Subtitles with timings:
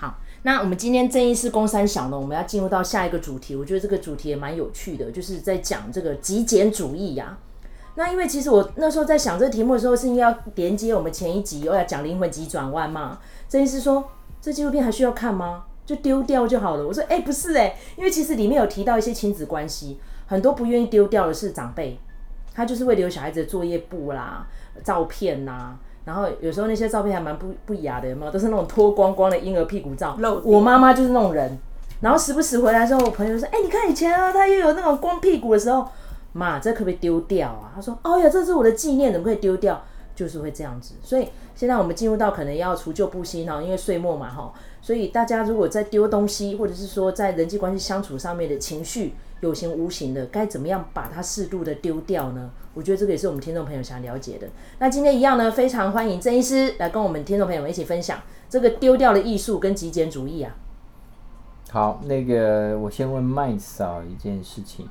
[0.00, 3.54] 好，那我们今天正义是公三小呢，我们要进入到下一个主题。
[3.54, 7.36] 我觉得这个主题也蛮有趣的，就是在讲这个极简主义呀、
[7.96, 13.18] 那因为其实我那时候在想这个题目的时候，是应该要连接我们前一集我要讲灵魂急转弯嘛。
[13.46, 14.02] 正义是说，
[14.40, 15.64] 这纪录片还需要看吗？
[15.84, 16.86] 就丢掉就好了。
[16.86, 22.00] 我说，哎、不是哎、因为其实里面有提到一些亲子关系，很多不愿意丢掉的是长辈，
[22.54, 24.46] 他就是会留小孩子的作业簿啦、
[24.82, 25.78] 照片呐、啊。
[26.10, 28.32] 然后有时候那些照片还蛮不不雅的，有没有？
[28.32, 30.18] 都是那种脱光光的婴儿屁股照。
[30.42, 31.56] 我妈妈就是那种人。
[32.00, 35.86] 然后时不时回来之后，我朋友说：“哎、欸，你看以前啊，她又有那种光屁股的时候，
[36.32, 39.80] 妈，这可不可以丢掉啊？”她说：“哦呀，这是我的纪念，怎么可以丢掉？
[40.16, 44.52] 就是会这样子。”所以现在我们进入到可能要除旧布新哈，因为岁末嘛哈，
[44.82, 49.14] 所以大家如果在丢东西，或者是说在人际关系相处上面的情绪。
[49.40, 52.50] 有形无形的，该怎么样把它适度的丢掉呢？
[52.74, 54.48] 我觉得这个也是我们听众朋友想了解的。
[54.78, 60.54] 那今天一样呢，非常欢迎郑医师来跟我们听众朋友们一起分享这个丢掉的艺术跟极简主义啊。
[61.70, 64.88] 好，那个我先问麦嫂一件事情，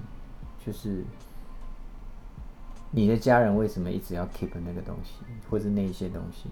[0.66, 1.04] 就是
[2.92, 5.14] 你的家人为什么一直要 keep 那个东西，
[5.50, 6.50] 或者那一些东西？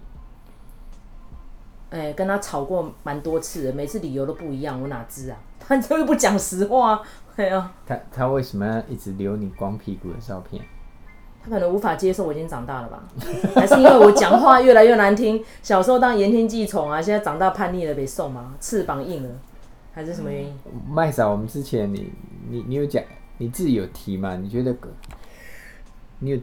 [1.90, 5.38] 哎、欸，跟他吵过蛮多次的，每次理由都不一样，我哪知啊？
[5.58, 7.02] 他就不讲实话。
[7.34, 10.62] 对啊，他他为什么要一直留你光屁股的照片？
[11.48, 13.02] 他可能无法接受我已经长大了吧？
[13.54, 15.42] 还是因为我讲话越来越难听？
[15.62, 18.54] 小时候当言听计从啊，现在长大叛逆了，被送吗？
[18.60, 19.30] 翅膀硬了，
[19.92, 20.54] 还是什么原因？
[20.88, 22.12] 麦嫂，我们之前你
[22.50, 23.02] 你你有讲，
[23.38, 24.36] 你自己有提吗？
[24.36, 24.76] 你觉得
[26.18, 26.38] 你有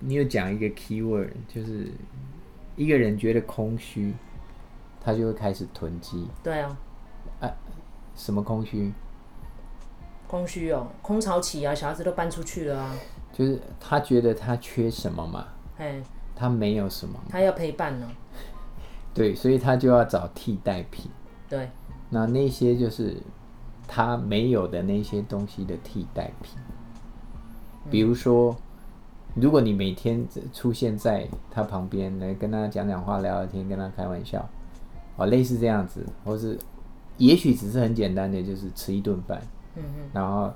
[0.00, 1.90] 你有讲一个 keyword，就是
[2.76, 4.12] 一个人觉得空虚，
[5.00, 6.28] 他就会开始囤积。
[6.42, 6.76] 对啊，
[7.40, 7.50] 啊，
[8.14, 8.92] 什么空虚？
[10.26, 12.94] 空虚哦，空巢期啊，小孩子都搬出去了啊。
[13.32, 15.46] 就是他觉得他缺什么嘛？
[15.76, 16.02] 嘿，
[16.36, 18.06] 他没有什么，他要陪伴呢。
[19.14, 21.10] 对，所以他就要找替代品。
[21.48, 21.70] 对，
[22.10, 23.16] 那那些就是
[23.86, 26.56] 他没有的那些东西的替代品。
[27.90, 28.56] 比如说，
[29.34, 34.48] 如果你每天出现在他旁边来跟他讲讲话、聊聊天、跟他开玩笑，
[35.16, 36.58] 哦，类似这样子，或是
[37.18, 39.42] 也许只是很简单的，就是吃一顿饭。
[39.74, 40.52] 嗯嗯，然后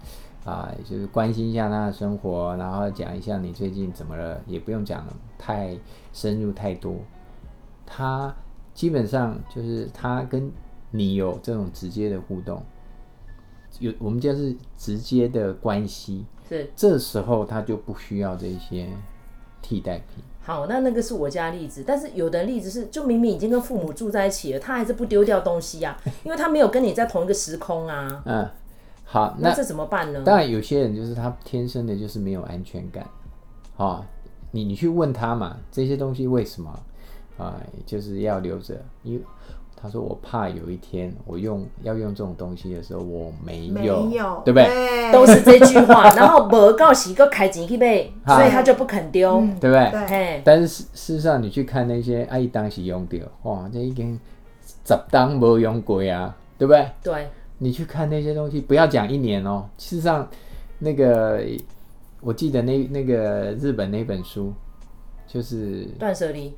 [0.47, 5.05] 啊、呃，就是关心一下他的生活，然后讲一下你最近怎么了，也不用讲
[5.37, 5.77] 太
[6.13, 6.95] 深入太多。
[7.85, 8.33] 他
[8.73, 10.49] 基本上就是他跟
[10.93, 12.63] 你有这种直接的互动，
[13.81, 16.25] 有我们就是直接的关系。
[16.49, 18.89] 是，这时候他就不需要这些
[19.61, 20.23] 替代品。
[20.43, 28.23] 好，那那个是我家例子，但是有的例子是，就明明已经跟父母住在一起了，他还是不丢掉东西呀、啊，因为他没有跟你在同一个时空啊。
[28.25, 28.49] 嗯。
[29.09, 30.23] 好，那，那这怎么办呢？
[30.25, 33.07] 当然，有些人就是他天生的就是没有安全感，
[33.77, 34.05] 好，
[34.51, 36.71] 你你去问他嘛，这些东西为什么
[37.39, 37.55] 啊？
[37.87, 38.75] 就是要留着，
[39.05, 39.23] 因为
[39.81, 44.67] 他说我怕有一天我用要用这种东西的时候我没有，没有对不对？
[44.67, 46.11] 对，都是这句话。
[46.17, 50.09] 然后没告洗个开钱去买，所以他就不肯丢，对不对？
[50.09, 50.43] 对。
[50.45, 54.19] 但是事事实上，你去看那些阿姨当时用掉，哇，这已经
[54.85, 56.91] 十当没用过啊，对不对？
[57.05, 57.29] 对。
[57.59, 59.69] 你去看那些东西，不要讲一年哦。
[59.79, 60.29] 事实上，
[60.79, 61.43] 那个
[62.21, 64.53] 我记得那那个日本那本书，
[65.27, 66.55] 就是断舍离，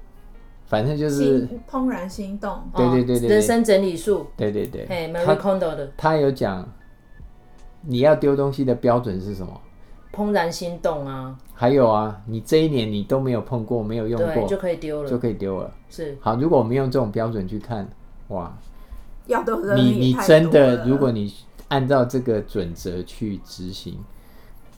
[0.67, 2.61] 反正就是怦然心动。
[2.75, 4.27] 对对对对，人生整理术。
[4.37, 6.69] 对对对，哎，Marie Kondo 的，他有讲
[7.83, 9.61] 你要丢东西的标准是什么？
[10.13, 11.39] 怦然心动啊。
[11.55, 15.73] 还有啊，你这一年你都没有碰过，没有用过，就可以丢了，就可以丢了。
[15.89, 16.17] 是。
[16.21, 17.89] 好，如果我们用这种标准去看，
[18.29, 18.53] 哇。
[19.77, 21.33] 你你真的，如果你
[21.69, 23.99] 按照这个准则去执行，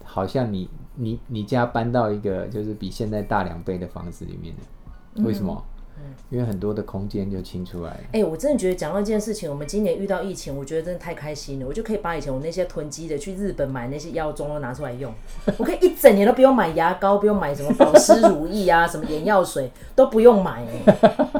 [0.04, 5.64] 好像你你你家搬到一个就是比现在大两倍的房子里面的，为什么？
[6.02, 8.00] 嗯，因为很多的空间就清出来了。
[8.12, 11.66] 哎、欸，我真的觉得讲到一件事情，我们今年遇到疫情，我觉得真的太开心了。
[11.66, 15.12] 我就可以把以前我那些囤积的去日本买那些药妆都拿出来用，
[15.58, 20.64] 我可以一整年都不用买牙膏，不用买什么保湿乳液啊，什么眼药水都不用买。
[20.64, 21.39] 哎，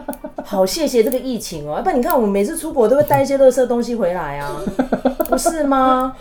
[0.50, 4.60] 好谢谢这个疫情哦，要不然你看我们每次出国都会带一些垃圾东西回来啊，
[5.30, 6.16] 不是吗？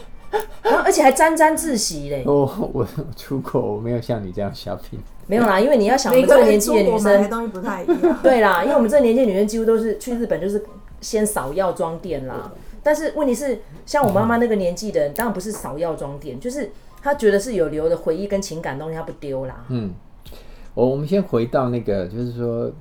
[0.61, 2.21] 然后而且还沾沾自喜嘞。
[2.27, 4.99] 我我出国我没有像你这样 shopping。
[5.25, 8.17] 没有啦，因为你要想我们这个年纪的女生，东西不太一样。
[8.21, 10.63] 对啦，因为我们这个年纪的女生几乎都是去日本就是
[11.01, 12.51] 先扫药妆店啦。
[12.83, 16.69] 但是问题是，像我妈妈那个年纪的人，当然不是扫药妆店，就是
[17.01, 19.65] 她觉得是有留的回忆跟情感东西，她不丢啦。
[19.69, 19.91] 嗯，
[20.75, 22.71] 我我们先回到那个，就是说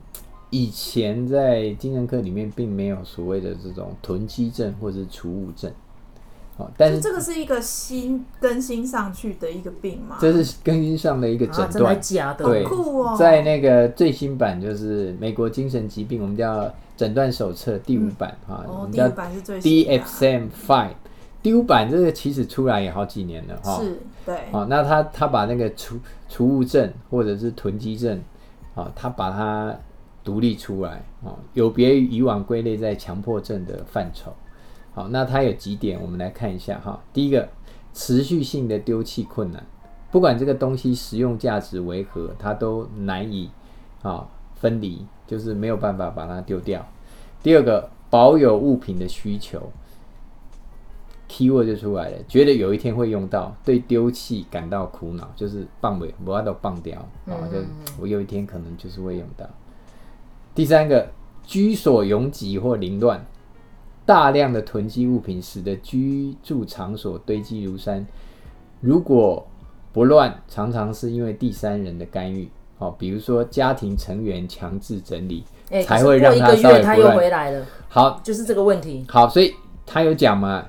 [0.51, 5.71] 以前在精神科里面并没有所谓的这种囤积症或者是储物症。
[6.57, 10.17] 哦，但是这个是一个新更新上去的一个病吗？
[10.21, 12.45] 这是更新上的一个诊断，啊、的假的？
[12.45, 20.95] 对，酷哦，在那个最新版就是美国精神疾病，我们叫诊断手册第五版啊，嗯、我们叫哦，第五版是最新的、啊、DSM Five。
[21.41, 23.97] 第五版这个其实出来也好几年了哈，是，
[24.27, 25.97] 对，好，那他他把那个储
[26.29, 28.21] 储物症或者是囤积症，
[28.75, 29.73] 啊，他把它
[30.29, 34.31] 独立出来啊，有别于以往归类在强迫症的范畴。
[34.93, 37.01] 好，那它有几点，我们来看一下哈。
[37.15, 37.49] 第一个，
[37.95, 39.67] 持续性的丢弃困难，
[40.11, 43.49] 不管这个东西实用价值为何，它都难以
[44.03, 46.87] 啊分离，就是没有办法把它丢掉。
[47.43, 49.73] 第二个，保有物品的需求
[51.27, 57.57] ，keyword 就出来了，觉得有一天会用到，对丢弃感到苦恼，就是棒尾，我要都棒掉啊，就
[57.99, 59.49] 我有一天可能就是会用到。
[60.59, 61.09] 第三个，
[61.45, 63.25] 居所拥挤或凌乱。
[64.05, 68.05] 大量的囤积物品使得居住场所堆积如山。
[68.81, 69.47] 如果
[69.93, 72.51] 不乱，常常是因为第三人的干预。
[72.77, 76.83] 好，比如说家庭成员强制整理，欸、才会让他稍微不乱。
[76.83, 77.65] 他又回来了。
[77.89, 79.07] 好，就是这个问题。
[79.09, 79.55] 好，所以
[79.87, 80.67] 他有讲嘛？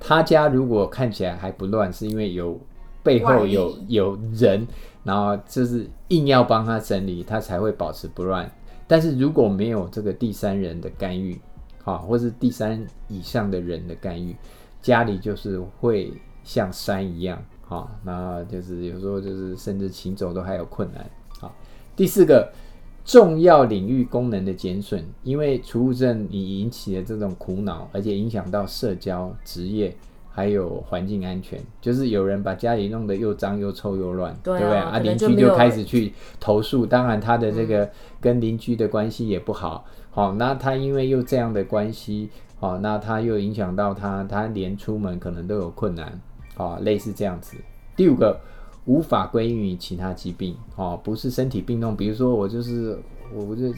[0.00, 2.58] 他家如果看起来还不乱，是因为有
[3.04, 4.66] 背后有有人，
[5.04, 8.50] 然后就是硬要帮他整理，他才会保持不乱。
[8.90, 11.40] 但是如果没有这个第三人的干预，
[11.84, 14.34] 啊，或是第三以上的人的干预，
[14.82, 21.08] 家里就是会像山一样，啊，那就是有时候就是甚至行走都还有困难。
[21.38, 21.54] 啊，
[21.94, 22.52] 第四个，
[23.04, 29.96] 重要领域功能的减损，因为储物症你引起的这种苦恼，而且影响到社交、职业。
[30.32, 34.98] 还有环境安全，就是有人把家里弄得又脏又臭又乱，对，啊、对不对啊？
[35.00, 37.90] 邻居就开始去投诉，当然他的这个
[38.20, 39.84] 跟邻居的关系也不好。
[40.12, 46.20] 好、嗯哦，那他因为又这样的关系，好、哦，那他又影响到他，他连出门可能都有困难，
[46.54, 47.56] 好、哦，类似这样子。
[47.96, 48.40] 第五个，
[48.86, 52.98] 无法归因于其他疾病，哦，不是身体病痛，比如说我就是
[53.34, 53.72] 我就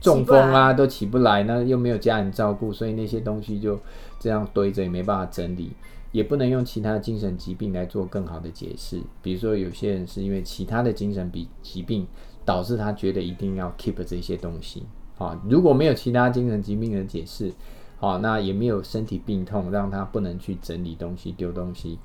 [0.00, 3.78] 中风啊，都起不来，那又没有家人照顾，所以那些东西就。
[4.22, 5.72] 这样堆着也没办法整理，
[6.12, 9.00] 也不能用其他精神疾病来做更好的解释。
[9.22, 12.06] 比如说，有些人是因为其他的精神比疾病
[12.44, 14.82] 导致他觉得一定要 keep 这些东西。
[15.16, 17.50] 啊，如果没有其他精神疾病的解释，
[17.98, 21.98] 好，那也没有身体病痛让他不能去整理东西、丢东西，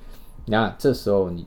[0.46, 1.46] 那这时候你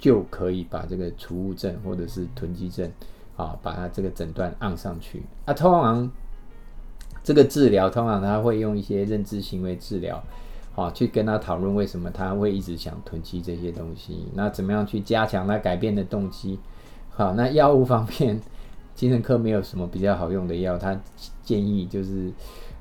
[0.00, 2.90] 就可以把这个储物症或者是囤积症，
[3.38, 5.22] 啊，把它这个诊断按上去。
[5.46, 6.10] 啊，通常。
[7.24, 10.22] 这个治疗通常他会用一些认知行为治疗，
[10.72, 16.58] 好，去跟他讨论为什么他会一直想囤积这些东西，那怎么样去加强他改变的动机？
[17.10, 18.40] 好，那药物方面，
[18.94, 20.98] 精神科没有什么比较好用的药，他
[21.42, 22.32] 建议就是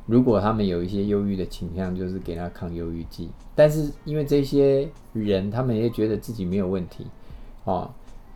[0.06, 3.30] 如果他们有一些忧郁的倾向，就是给他抗忧郁剂。
[3.54, 7.06] 但是因为这些人他们也觉得自己没有问题，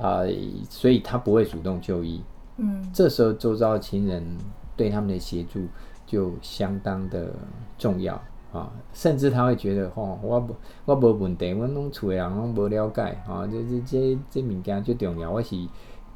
[0.02, 0.26] 啊啊，
[0.70, 2.22] 所以他不会主动就医。
[2.58, 4.38] 嗯，这时候周遭亲人
[4.76, 5.68] 对他们的协助。
[6.04, 7.34] 就相当的
[7.78, 8.22] 重要
[8.52, 10.54] 啊，甚至他会觉得，吼、哦，我不，
[10.84, 15.56] 我无问题，我拢厝的人拢无了解，啊，这这这这物件最重要，我是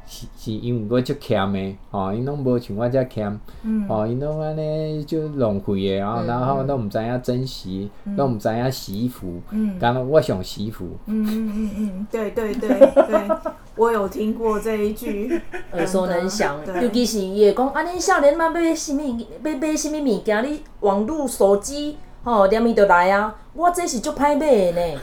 [0.08, 13.30] 是是因为我足欠的，哦，因拢无像我遮欠，嗯，哦，因拢安尼就浪费的，啊，然后都唔知影珍惜，都唔知影洗衣服，嗯，刚刚我想洗衣服，嗯嗯嗯嗯，对对对对。
[13.78, 15.42] 我有听过这一句，
[15.74, 16.58] 耳熟能详。
[16.82, 20.50] 尤其是伊会讲，啊，恁少年嘛买什物，要买什物物件？
[20.50, 23.36] 你网络手机，吼，连伊就来啊！
[23.54, 25.02] 我这是足歹买的呢。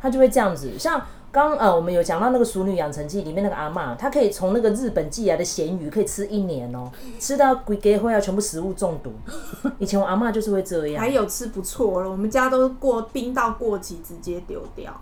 [0.00, 0.70] 他就会这样子。
[0.78, 1.00] 像
[1.34, 6.88] 刚呃，我们有讲到那个《熟女养成记》里面那个阿嬷，她可以从那个日本寄来的咸鱼可以吃一年哦，
[7.18, 9.12] 吃到规家会要全部食物中毒。
[9.80, 11.02] 以前我阿妈就是会这样。
[11.02, 14.94] 还有吃不错了，我们家都过冰到过期，直接丢掉。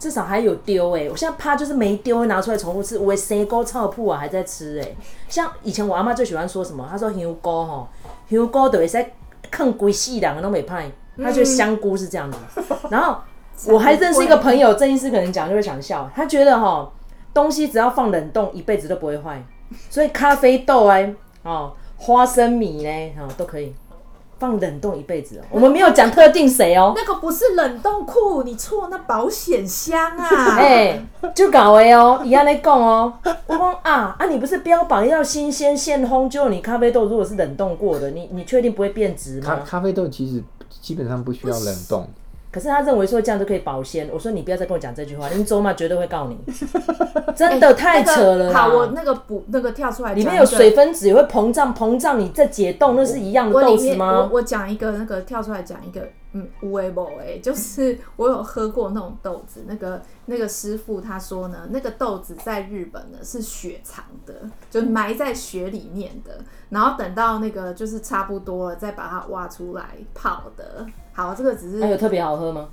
[0.00, 2.98] 至少还有丢哎、欸，我现在怕就是没丢，会拿出来重复吃。
[2.98, 4.96] 我生菇臭铺啊，还在吃哎、欸。
[5.28, 6.84] 像以前我阿妈最喜欢说什么？
[6.90, 7.88] 她说香菇吼，
[8.28, 9.12] 香菇都会在
[9.48, 10.90] 啃鬼细两个都没派。
[11.16, 12.38] 她觉得香菇是这样子。
[12.90, 13.18] 然后
[13.66, 16.90] 我还认识一个朋友，郑医师可能讲就会想笑，他觉得哈
[17.34, 19.42] 东西只要放冷冻一辈子都不会坏，
[19.90, 21.12] 所以咖啡豆哎
[21.42, 23.74] 哦花生米呢哦都可以。
[24.40, 26.92] 放冷冻一辈子哦，我们没有讲特定谁哦。
[26.94, 30.28] 那个不是冷冻库，你错，那保险箱啊。
[30.56, 33.12] 哎，就搞哎哦，一样在讲哦。
[33.48, 36.28] 我讲啊啊，你不是标榜要新鲜现烘？
[36.30, 39.56] 就你咖啡豆如果是冷冻过的，你你确定不会变质吗？
[39.56, 42.08] 咖咖啡豆其实基本上不需要冷冻。
[42.50, 44.08] 可是他认为说这样就可以保鲜。
[44.12, 46.38] 我说你不要再跟我讲这句话，林周嘛绝对会告你，
[47.36, 48.52] 真的太扯了。
[48.52, 54.18] 好，我那个补那个跳出来，里面有水分子也会膨胀，膨胀你再解冻，那是一样的豆子吗？
[54.18, 56.08] 我我讲一个那个跳出来讲一个。
[56.32, 64.34] 嗯，无为不为，就是我有喝过那种豆子，那个那个师傅他说呢，那个豆子在日本呢是雪藏的，
[64.70, 70.84] 就埋在雪里面的，然后等到那个就是差不多了，再把它挖出来泡的。
[71.18, 71.82] 好，这个只是。
[71.82, 72.68] 还有特别好喝吗？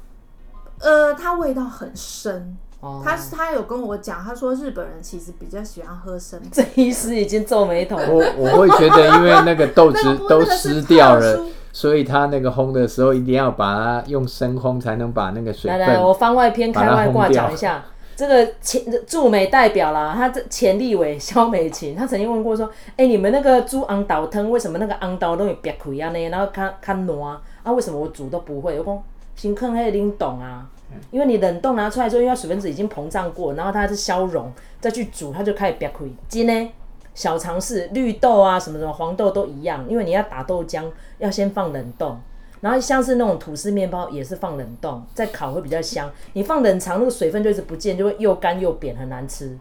[0.80, 2.56] 呃，它味道很深。
[2.80, 3.02] 哦。
[3.04, 6.40] 他他有跟我讲，他说日本人其实比较喜欢喝生。
[6.52, 7.98] 这医师已经皱眉头。
[7.98, 11.42] 我我会觉得，因为那个豆 汁都湿掉了。
[11.74, 15.80] 所以他那个烘的时候，一定要把它用生烘，才能把那个水分。
[15.80, 17.84] 来来，我番外篇开外挂讲一下，
[18.16, 26.30] 这个前驻美代表啦，他这前立委肖美琴，他曾经问过说，哎、欸，你们那个煮红豆汤，为什么那个红豆都会煸开啊呢？
[26.30, 27.20] 然后看看糯
[27.66, 28.80] 啊，啊，为什么我煮都不会？
[28.80, 29.04] 我讲
[29.36, 30.70] 先看那个冷冻啊，
[31.12, 36.06] 因为你冷冻拿出来之后，因为水分子已经膨胀过，然后它是消融，再去煮，它就开始瘪开。
[36.30, 36.72] 真的。
[37.14, 40.84] 小尝试，绿豆啊，什么什么黄豆都一样，因为你要打豆浆，
[41.18, 42.20] 要先放冷冻，
[42.60, 46.12] 然后像是那种吐司面包也是放冷冻，再烤会比较香。
[46.34, 49.58] 你放冷藏，那个水分就一直不见，就会又干又扁，很难吃。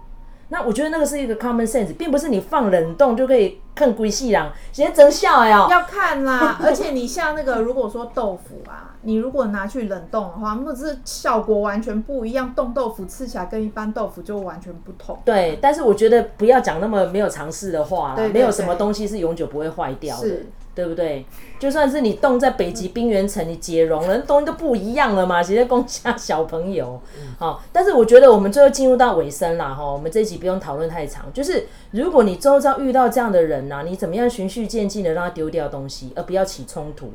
[0.54, 5.66] 那我觉得那个是一个 common sense，并不是你放冷冻就可以看鬼戏啦，现在真笑哎哦。
[5.68, 15.18] 要看啦， 而且你像那个如果说豆腐啊，你如果拿去冷冻的话，那是效果完全不一样，冻豆腐吃起来跟一般豆腐就完全不同。
[15.24, 20.22] 对，但是我觉得不要讲那么没有尝试的话啦，对对对，没有什么东西是永久不会坏掉的。
[20.22, 20.46] 是。
[20.74, 21.24] 对不对？
[21.58, 25.42] 就算是你冻在北极冰原层，你解融了，东西都不一样了嘛。
[25.42, 27.00] 其实供下小朋友，
[27.38, 29.84] 好，但是我觉得我们最后进入到尾声啦哈。
[29.84, 37.12] 我们这一集不用讨论太长，就是如果你周遭遇到这样的人呐，你怎么样循序渐进的让他丢掉东西，而不要起冲突？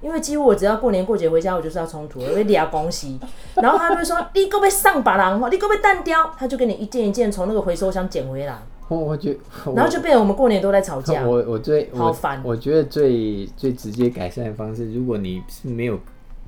[0.00, 3.18] 因为几乎我只要过年过节回家，我就是要冲突，我会俩恭喜，
[3.56, 8.58] 然后他就会说你可不可以上把郎，你可不可以单雕，他就给你一件一件从那个回收箱捡回来。
[8.88, 11.22] 我我觉得，然后就变成我们过年都在吵架。
[11.28, 12.40] 我我最好烦。
[12.44, 15.98] 我觉得最最直接改善的方式，如果你是没有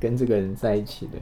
[0.00, 1.18] 跟这个人在一起的，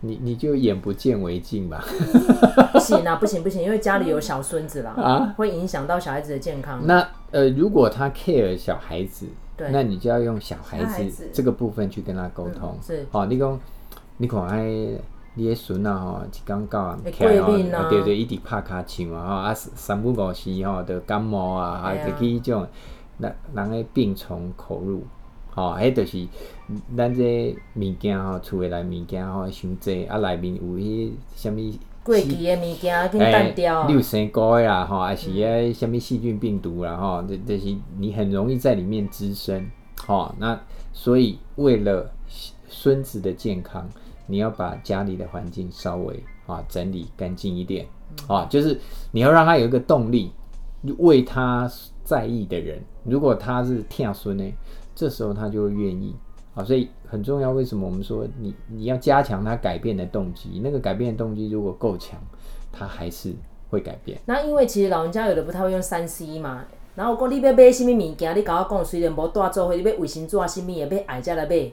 [0.00, 1.82] 你你就眼不见为净吧。
[2.72, 6.86] 不行啊，不行不行，因为家里有小孙子啦啊，会影响到小孩子的健康。
[6.86, 9.26] 那呃，如果他 care 小孩子，
[9.56, 12.76] 对，那你就要用小孩子这个部分去跟他沟通。
[12.86, 13.58] 是，好，你讲，
[14.18, 14.66] 你可爱。
[15.38, 22.66] 你的孙啊，吼，一刚到啊，啊，对对，一直拍卡唱啊，吼，啊，三不五时吼，就感冒啊，啊，就去迄种，
[23.18, 25.04] 人人诶病从口入，
[25.54, 26.26] 吼，迄就是
[26.96, 31.56] 咱这物件吼，厝诶内物件吼，伤济啊，内面有迄啥物
[32.02, 39.70] 过期的物件，跟单调，你有生过的啦，吼，还是啊，什物细菌病毒啦，吼，这这是你很容易在里面滋生，
[40.06, 40.58] 吼，那
[40.94, 42.10] 所以为了
[42.66, 43.86] 孙子的健康。
[44.26, 47.86] 你要把家里的环境稍微啊整理干净一点。
[48.28, 48.78] 啊，就是
[49.10, 50.32] 你要让他有一个动力，
[50.98, 51.70] 为他
[52.04, 54.44] 在意的人，如果他是疼孙呢，
[54.94, 56.14] 这时候他就会愿意。
[56.54, 57.50] 啊，所以很重要。
[57.50, 60.60] 为什么我们说你你要加强他改变的动机？
[60.64, 62.18] 那个改变的动机如果够强，
[62.72, 63.34] 他还是
[63.68, 64.18] 会改变。
[64.24, 66.64] 那因为其实老人家有的不太会用三 C 嘛，
[66.94, 71.72] 然后讲你要买什么物件，你跟我讲，虽然无大做伙，你要卫生纸啊什么的，要爱才来买。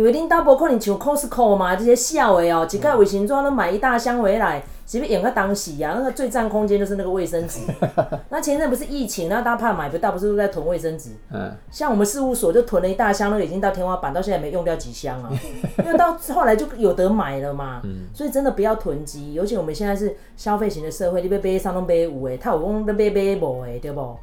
[0.00, 5.92] 因为恁兜无可能像 Costco 嘛，这些小的哦、喔，一个卫生纸都买一大箱回来，是不是用个东西啊？
[5.98, 7.60] 那个最占空间就是那个卫生纸。
[8.30, 11.10] 那前阵不是疫情，那大家怕买不到，不是都在囤卫生纸？
[11.30, 11.54] 嗯。
[11.70, 15.30] 像我们事务所就囤了一大箱，那个已经到天花板，到现在没用掉几箱啊。
[15.84, 17.82] 因为到后来就有得买了嘛。
[17.84, 18.06] 嗯。
[18.14, 24.16] 所以真的不要囤积，尤其我们现在是消费型的社会，你要买上都买有诶，他有讲要买买无诶，对不？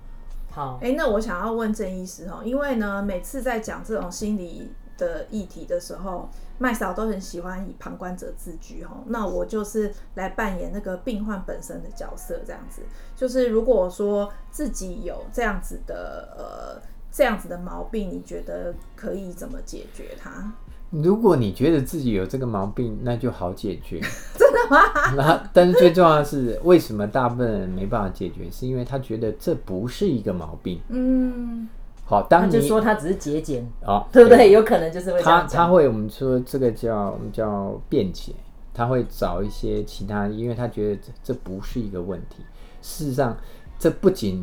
[0.49, 0.79] 好。
[0.81, 4.71] 哎、欸，那我想要问郑医师哈，因为呢，每次在讲这种心理。
[4.97, 8.97] 的议题的时候，麦嫂都很喜欢以旁观者自居哈。
[9.07, 12.81] 那我就是来扮演那个病患本身的角色，这样子。
[13.15, 20.51] 就是如果说自己有这样子的呃这样子的毛病，你觉得可以怎么解决它？
[20.89, 23.99] 如果你觉得自己有这个毛病，那就好解决。
[24.39, 24.79] 真的吗？
[25.15, 28.49] 那但是最重要的是，为什么大部分人没办法解决？
[28.49, 30.79] 是因为他觉得这不是一个毛病。
[30.87, 31.67] 嗯。
[32.09, 34.37] 好，当你就说他只是节俭，哦，对不对？
[34.37, 38.31] 对，有可能就是会这样他他会我们说这个叫我们叫辩解，
[38.73, 42.45] 他会找一些其他，因为他觉得这这不是一个问题。
[42.81, 43.35] 事实上，
[43.77, 44.41] 这不仅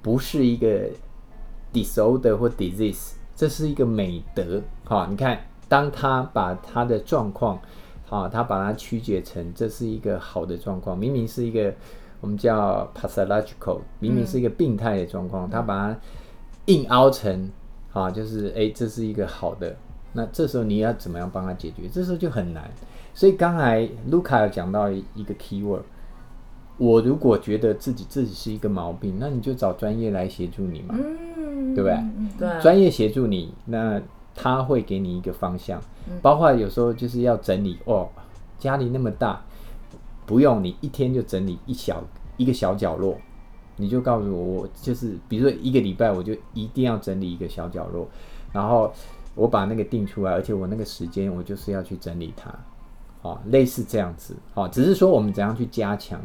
[0.00, 0.88] 不是一个
[1.72, 4.62] disorder 或 disease，这是一个美德。
[4.84, 7.60] 好，你看，当他把他的状况，
[8.06, 11.74] 好，他把它曲解成这是一个好的状况，明明是一个
[12.20, 15.98] 我们叫 pathological，明明是一个病态的状况，嗯，他把它。
[16.66, 17.50] 硬凹成，
[17.92, 19.76] 啊，就是哎、欸，这是一个好的，
[20.12, 21.88] 那这时候你要怎么样帮他解决？
[21.92, 22.70] 这时候就很难。
[23.14, 25.82] 所以刚才卢卡有讲到一个 keyword，
[26.78, 31.98] 我如果觉得自己自己是一个毛病，那你就找专业来协助你嘛，嗯，对不对？
[32.38, 34.00] 对啊，专业协助你，那
[34.34, 35.78] 他会给你一个方向，
[36.22, 38.08] 包括有时候就是要整理哦，
[38.58, 39.44] 家里那么大，
[40.24, 42.02] 不用你一天就整理一小
[42.38, 43.18] 一个小角落，
[43.76, 48.08] 你就告诉我，我就是比如说一个礼拜我就一定要整理一个小角落，
[48.52, 48.92] 然后
[49.34, 52.52] 我把那个定出来，而且我那个时间我就是要去整理它。
[53.22, 56.20] 哦，类似这样子，哦，只是说我们怎样去加强，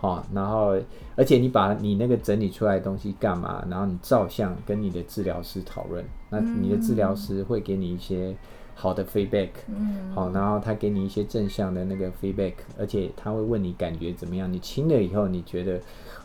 [0.00, 0.74] 哦，然后
[1.14, 3.62] 而且你把你那个整理出来的东西干嘛？
[3.68, 8.34] 然后你照相跟你的治疗师讨论，那你的治疗师会给你一些
[8.80, 14.50] 好的 feedback，嗯，好，然后他给你一些正向的那个 feedback，而且他会问你感觉怎么样？
[14.50, 15.78] 你清了以后你觉得，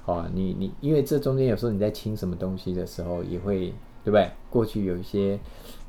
[0.06, 3.74] 哦，你你因为这中间有时候你在清什么东西的时候也会，
[4.06, 4.32] 对不对？
[4.50, 5.38] 过去有一些。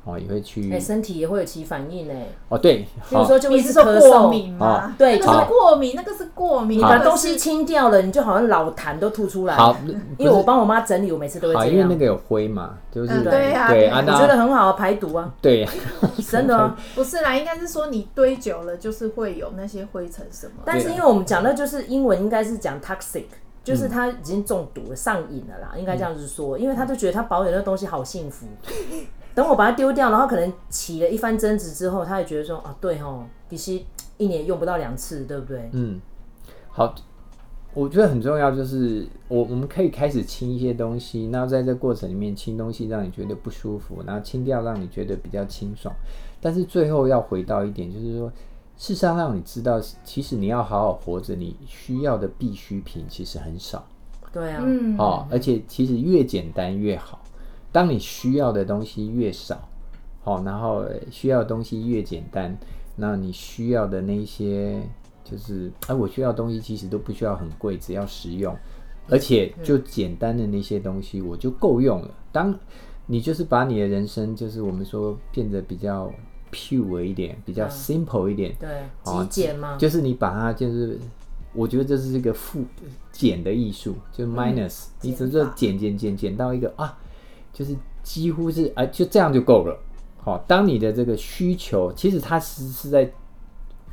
[0.09, 2.27] 哦，也会去，哎，身体也会有起反应哎。
[2.47, 4.95] 哦，对，比如说就会是说过敏嘛？
[4.97, 6.79] 对，那个是过敏，那个是过敏。
[6.79, 9.55] 你把东西清掉了，你就好像老痰都吐出来。
[9.55, 9.75] 好，
[10.17, 11.69] 因为我帮我妈整理，我每次都会这样。
[11.69, 15.33] 因为那个有灰嘛，就是对呀，对，我觉得很好排毒啊。
[15.41, 15.67] 对，
[16.31, 20.53] 真的 不是啦，应该是说你堆久了，就是会有那些灰尘什么。
[20.63, 23.25] 但是因为我们讲的就是英文，应该是讲 toxic，
[23.67, 28.47] 就是他已经中毒了、上瘾了啦，应该这样子说，因为他就觉得他保有那东西好幸福。
[29.35, 33.83] 等我把它丢掉，然后可能起了一番争执之后，他也觉得说啊，对哦，其实
[34.15, 35.69] 一年用不到两次，对不对？
[35.73, 35.99] 嗯，
[36.69, 36.95] 好，
[37.73, 45.93] 我觉得很重要，就是我我们可以开始清一些东西，那在这过程里面清东西让你觉得不舒服，然后清掉让你觉得比较清爽，
[46.39, 48.31] 但是最后要回到一点，就是说，
[48.77, 53.85] 事实上让你知道，其实你要好好活着，你需要的必需品其实很少。
[54.31, 57.19] 对啊，嗯，哦，而且其实越简单越好。
[57.71, 59.67] 当你需要的东西越少，
[60.21, 62.55] 好，然后需要的东西越简单，
[62.95, 64.81] 那你需要的那些
[65.23, 68.55] 就是，哎，我需要的东西其实都不需要很贵，只要实用，
[69.09, 72.13] 而且就简单的那些东西我就够用了。
[72.31, 72.53] 当
[73.05, 76.11] 你就是把你的人生，就是我们说变得比较
[76.51, 78.69] pure 一点，比较 simple 一点，对，
[79.03, 80.99] 极简嘛，就是你把它就是，
[81.53, 82.63] 我觉得这是一个负
[83.11, 86.97] 减的艺术，就 minus，你只是减减减减到一个啊。
[87.53, 89.75] 就是几乎是啊，就这样就够了。
[90.17, 93.11] 好，当你的这个需求，其实它是是在，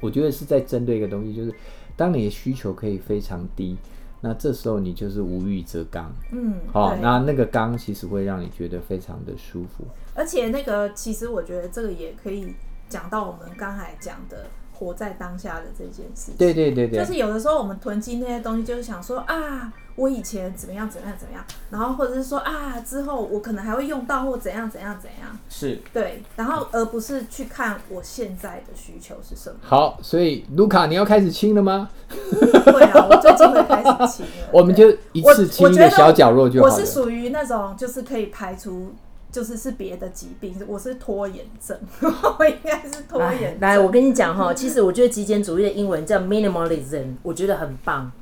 [0.00, 1.54] 我觉得是在针对一个东西，就是
[1.96, 3.74] 当你的需求可以非常低，
[4.24, 6.10] 那这时候你就是无欲则刚。
[6.32, 9.84] 嗯，好，那那个刚其实会让你觉得非常的舒服。
[10.14, 12.54] 而且那个其实我觉得这个也可以
[12.88, 14.46] 讲到我们刚才讲的。
[14.76, 29.56] 活在当下的这件事情，对对对对，就是有的时候我们囤积那些东西，就是想说啊，我以前怎么样怎么样怎么样，然后或者是说啊，之后我可能还会用到或怎样怎样怎样，是对，然后而不是去看我现在的需求是什么。
[29.62, 31.88] 好，所以卢卡，你要开始清了吗？
[32.64, 34.32] 对啊，我最近会开始清了。
[34.52, 36.72] 我们就一次清一个小角落就好了。
[36.72, 38.92] 我是属于那种就是可以排除。
[39.34, 41.76] 就是是别的疾病，我是拖延症，
[42.38, 43.60] 我应该是拖延症。
[43.62, 48.12] 来，我跟你讲哈，其实我觉得极简主义的英文叫 minimalism，我觉得很棒，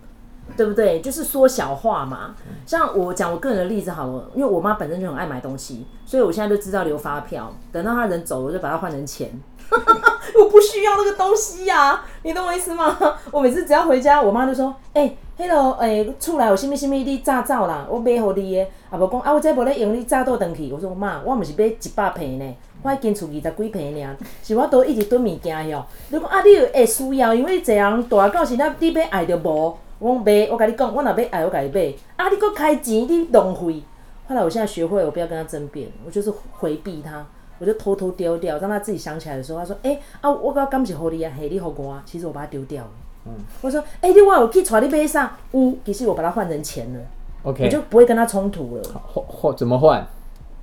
[0.57, 1.03] 对不对？
[1.03, 2.35] 就是缩小化嘛。
[2.65, 9.38] 像我讲我个人的例子好了，因为我妈本身就很爱买东西，所以我现在就知道留发票，等到她人走了，我就把它换成钱。
[10.38, 12.96] 我不需要那个东西呀、啊，你懂我意思吗？
[13.30, 18.66] 我每次只要回家，我妈就说：“哎、欸，迄个诶，厝内有啥物啥物你炸走啦，我买互你的。
[18.90, 25.85] 啊无讲啊，我这无咧用你炸倒转去。”我说：“妈，我毋是买一百片呢，我迄间厝二十几片尔，是我都一直囤物件哟。
[26.11, 31.94] 你讲啊，你有会需要，因为一个人大到时阵你买爱着无，我讲买，我甲你讲，我若买爱，我甲你买。
[32.16, 33.82] 啊，你搁开钱，你浪费。
[34.28, 37.24] 后来我现在学会，我不要跟他争辩，我就是回避他。”
[37.62, 42.90] 我就偷偷丢掉，让他自己想起来的时候，他说：“哎、欸、啊，我刚刚是给你啊，嘿，你好我啊。”其实我把它丢掉了。
[43.27, 45.37] 嗯，我说：“哎、欸，你我有去揣你买啥？
[45.53, 47.01] 嗯，其实我把它换成钱了。
[47.44, 48.83] OK，我就不会跟他冲突了。
[49.07, 50.05] 换换怎么换？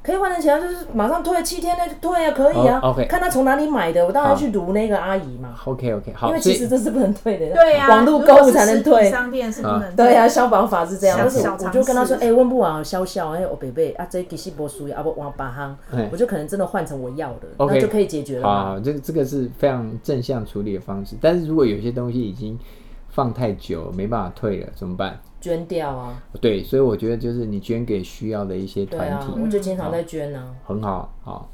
[0.01, 2.79] 可以换成钱，就是马上退七天内退啊，可以啊。
[2.81, 5.55] Oh, OK，看他从哪里买的，我当然去读那个阿姨嘛。
[5.65, 7.53] OK OK，好，因为其实这是不能退的。
[7.53, 9.09] 对呀，网络购物才能退。
[9.09, 9.95] 商店是不能。
[9.95, 11.17] 对呀，消保法是这样。
[11.19, 15.77] 但是我就跟他说，哎，问不完，笑笑，哎，我伯伯啊，这其实不属于啊不王八行，
[16.11, 18.47] 我就可能真的换成我要的，那就可以解决了。
[18.47, 21.15] 好，这个这个是非常正向处理的方式。
[21.19, 22.57] 但是如果有些东西已经
[23.09, 25.19] 放太久，没办法退了，怎么办？
[25.41, 26.21] 捐掉啊！
[26.41, 30.67] 对，所以我觉得就是你捐给需要的一些团体，啊、我就经常在捐呢、啊。
[30.67, 31.49] 很好，好。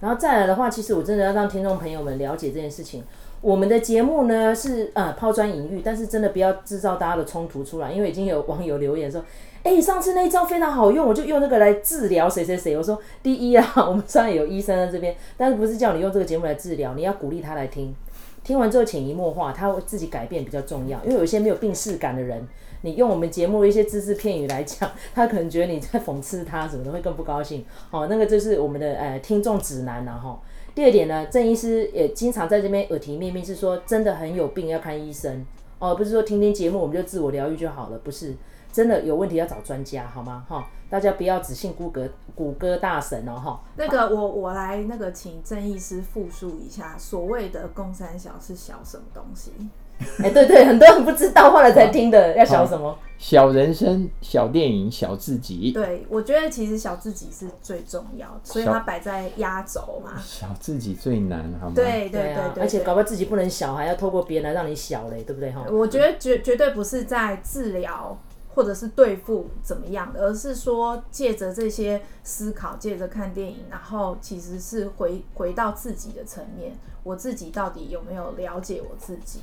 [0.00, 3.02] 然后再来的话，其实我真的要让听众朋友们了解这件事情。
[3.42, 9.22] 我们的节目呢是呃抛砖引玉，但是真的不要制造大家的冲突出来，因为已经有网友留言说，
[9.62, 12.76] 哎、欸，上次那一招非常好用，我就用那个来治疗谁谁谁。
[12.76, 17.94] 我说第一啊，我们虽然有医生在这边，但是不是叫你用这个节目来治疗，你要鼓励他来听，
[18.42, 20.98] 听完之后潜移默化，他会自己改变比较重要。
[21.04, 22.46] 因为有一些没有病识感的人，
[22.82, 27.64] 你用我们节目一些只字片语来讲，他可能觉得你在讽刺他什么的，会更不高兴。
[27.90, 30.40] 好，那个就是我们的呃听众指南了哈。
[30.74, 35.44] 第二点呢，郑医师也经常在这边耳提面命，是说真的很有病要看医生
[35.78, 38.34] 哦，不是说听听节目我们就自我疗愈就好了，不是，
[38.72, 40.44] 真的有问题要找专家，好吗？
[40.48, 43.60] 哈，大家不要只信谷歌谷歌大神哦，哈。
[43.76, 49.52] 那个我我来那个请郑医师复述一下，所谓的公三小是小什么东西？
[50.18, 52.98] 哎、欸，对对，很多人不知道，后来才听的，要小什么？
[53.18, 55.72] 小人生、小电影、小自己。
[55.72, 60.12] 对，我觉得其实小自己是最重要，所以它摆在压轴嘛。
[60.24, 61.72] 小自己最难，好吗？
[61.76, 65.52] 对对对，对，对，而且搞不好自己不能小，还要透过别人来让你小嘞，对不对？
[65.52, 65.66] 哈。
[65.70, 68.16] 我觉得绝绝对不是在治疗
[68.54, 79.40] 或者是对付怎么样的，而是说借着这些思考，借着看电影，然后其实是回回到自己的层面，我自己到底有没有了解我自己？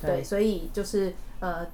[0.00, 1.66] 对，所以就是呃，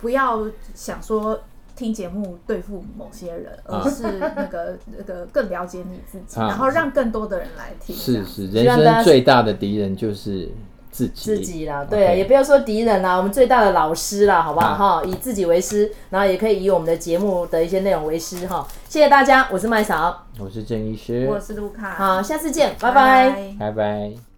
[0.00, 1.40] 不要想说
[1.74, 7.96] 听节目对付某些人，而是那个那个更了解你自己， 然后让更多的人来听。
[7.96, 10.50] 是是，人生最大的敌人就是
[10.90, 11.24] 自己。
[11.24, 14.74] 自己啦，对啊，也不要说敌人啦，我们最大的老师啦，好不好？
[14.74, 18.66] 哈，以自己为师，然后也可以以我们的节目的一些内容为师哈。
[18.88, 24.29] 谢谢大家，我是麦嫂，我是郑医师，我是卢卡，好，下次见，拜拜，拜拜。